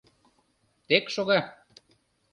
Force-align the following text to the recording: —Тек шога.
—Тек 0.87 1.05
шога. 1.13 1.39